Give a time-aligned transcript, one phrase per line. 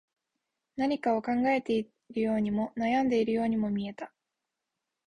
[0.77, 4.11] 何かを考えているようにも、悩んでいるようにも見えた